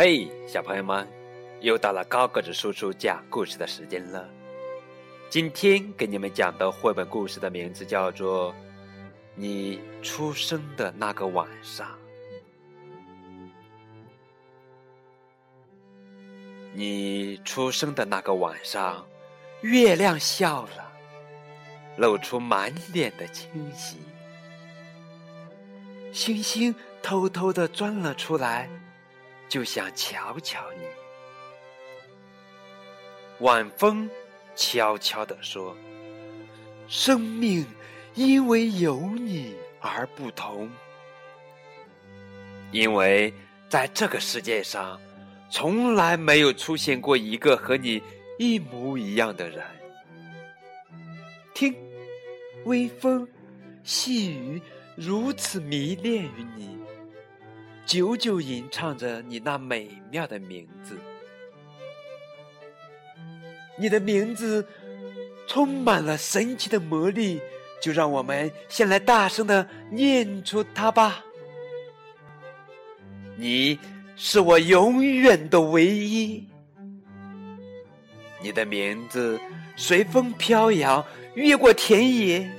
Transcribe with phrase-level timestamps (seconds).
[0.00, 1.08] 嘿，小朋友们，
[1.60, 4.28] 又到了高个子叔叔讲故事的时间了。
[5.28, 8.52] 今天给你们讲的绘本故事的名字叫做
[9.34, 11.84] 《你出生的那个晚上》。
[16.72, 19.04] 你出生的那个晚上，
[19.62, 20.92] 月亮笑了，
[21.96, 23.96] 露出满脸的清晰，
[26.12, 26.72] 星星
[27.02, 28.70] 偷偷的钻了出来。
[29.48, 30.84] 就想瞧瞧你。
[33.44, 34.08] 晚风
[34.54, 35.76] 悄悄地说
[36.88, 37.64] ：“生命
[38.14, 40.68] 因为有你而不同，
[42.72, 43.32] 因为
[43.68, 45.00] 在这个世界上，
[45.50, 48.02] 从来没有出现过一个和你
[48.38, 49.64] 一模一样的人。
[51.54, 51.74] 听，
[52.64, 53.26] 微风、
[53.84, 54.60] 细雨
[54.96, 56.76] 如此迷恋于你。”
[57.88, 60.94] 久久吟唱着你那美妙的名字，
[63.78, 64.62] 你的名字
[65.46, 67.40] 充满了神奇的魔力，
[67.80, 71.24] 就让我们先来大声的念出它吧。
[73.36, 73.78] 你
[74.16, 76.46] 是我永远的唯一，
[78.42, 79.40] 你的名字
[79.76, 81.02] 随风飘扬，
[81.34, 82.50] 越过田野，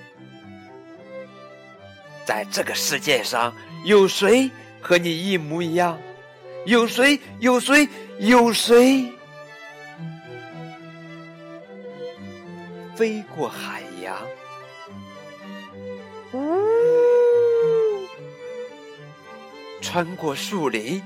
[2.25, 3.55] 在这个世界上
[3.85, 4.49] 有谁？
[4.81, 5.99] 和你一模一样，
[6.65, 7.19] 有谁？
[7.39, 7.87] 有谁？
[8.19, 9.11] 有谁？
[12.95, 14.17] 飞过海洋，
[16.33, 16.65] 呜，
[19.79, 21.01] 穿过树林，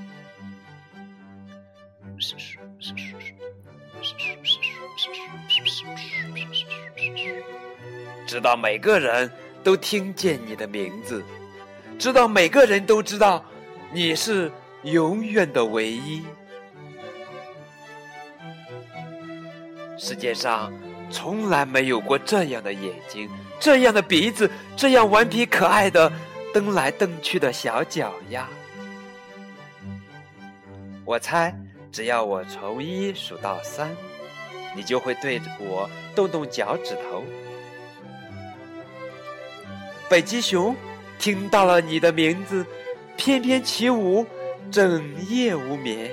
[8.26, 9.30] 直到每个人
[9.62, 11.22] 都听见你的名字，
[11.96, 13.44] 直到每个人都知道。
[13.94, 14.50] 你是
[14.82, 16.24] 永远的唯一。
[19.96, 20.72] 世界上
[21.08, 26.12] 从来没有过这样的眼睛，这样的鼻子，这样顽皮可爱的
[26.52, 28.48] 蹬来蹬去的小脚丫。
[31.04, 31.54] 我猜，
[31.92, 33.96] 只要我从一数到三，
[34.74, 37.22] 你就会对着我动动脚趾头。
[40.08, 40.74] 北极熊
[41.16, 42.66] 听到了你的名字。
[43.16, 44.26] 翩翩起舞，
[44.70, 46.10] 整夜无眠。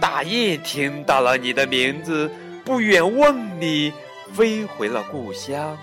[0.00, 2.30] 大雁听到了你的名字，
[2.64, 3.92] 不远万里
[4.32, 5.76] 飞回了故乡。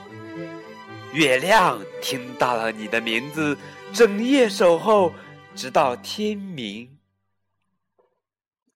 [1.13, 3.57] 月亮听到了你的名字，
[3.93, 5.13] 整夜守候，
[5.55, 6.97] 直到天明。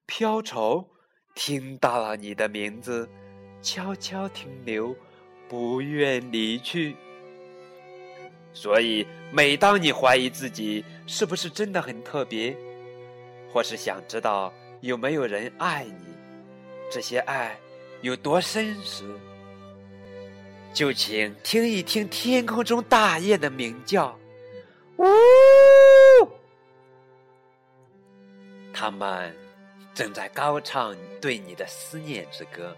[0.05, 0.87] 瓢虫
[1.35, 3.09] 听到了你的名字，
[3.61, 4.95] 悄悄停留，
[5.47, 6.95] 不愿离去。
[8.59, 12.57] 所以，每当你怀疑自己是不是真的很特别，
[13.53, 14.51] 或是想知道
[14.81, 16.07] 有没有人爱你，
[16.91, 17.55] 这些爱
[18.01, 19.05] 有多深时，
[20.73, 24.17] 就请听一听天空中大雁的鸣叫，
[24.97, 25.05] 呜，
[28.73, 29.35] 他们
[29.93, 32.75] 正在高唱对你的思念之歌。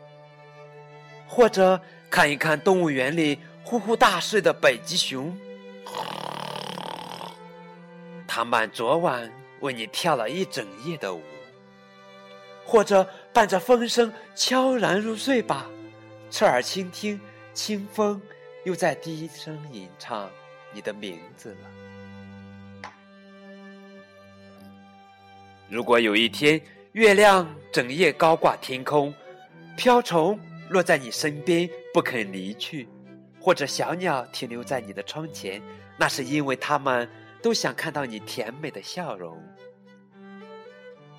[1.26, 1.80] 或者
[2.10, 5.34] 看一看动物园里呼呼大睡的北极熊。
[8.28, 11.22] 他们昨晚为你跳了一整夜的舞，
[12.64, 15.70] 或者伴着风声悄然入睡吧，
[16.30, 17.20] 侧耳倾听，
[17.54, 18.22] 清风
[18.64, 20.30] 又在低声吟唱
[20.72, 22.92] 你的名字了。
[25.68, 26.62] 如果有一天
[26.94, 29.14] 月亮整夜高挂天空，
[29.76, 32.88] 瓢虫落在你身边不肯离去。
[33.40, 35.62] 或者小鸟停留在你的窗前，
[35.98, 37.10] 那是因为它们
[37.42, 39.42] 都想看到你甜美的笑容。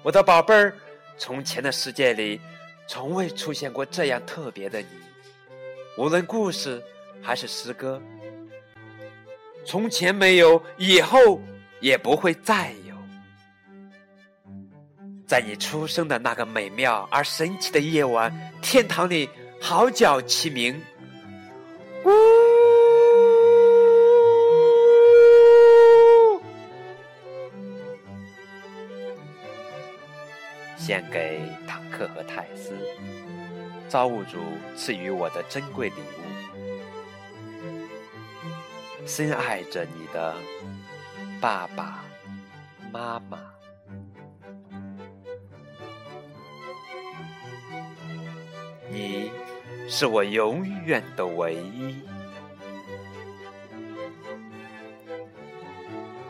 [0.02, 0.74] 我的宝贝儿，
[1.16, 2.40] 从前的世界里，
[2.86, 4.86] 从未出现过这样特别的你。
[5.98, 6.82] 无论故事
[7.22, 8.00] 还是诗歌，
[9.66, 11.40] 从前没有，以后
[11.80, 12.94] 也不会再有。
[15.26, 18.32] 在你出生的那个美妙而神奇的夜晚，
[18.62, 19.28] 天堂里
[19.60, 20.80] 号角齐鸣。
[22.04, 22.10] 呜！
[30.76, 32.74] 献给坦克和泰斯，
[33.88, 34.38] 造物主
[34.76, 36.20] 赐予我的珍贵礼物。
[39.06, 40.34] 深爱着你的
[41.40, 42.04] 爸爸
[42.90, 43.38] 妈妈，
[49.90, 51.96] 是我永远的唯一。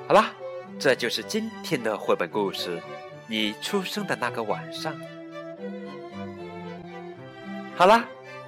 [0.08, 0.32] 好啦，
[0.78, 2.80] 这就是今天的绘本故事，
[3.26, 4.96] 你出生的那个晚上。
[7.76, 8.02] 好了，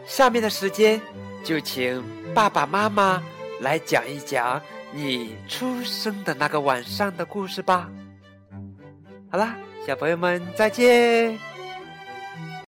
[0.07, 0.99] 下面的时间
[1.45, 2.03] 就请
[2.35, 3.23] 爸爸妈妈
[3.61, 4.61] 来讲一讲
[4.93, 7.89] 你出生的那个晚上的故事吧。
[9.31, 9.55] 好了，
[9.87, 11.52] 小朋友们再见。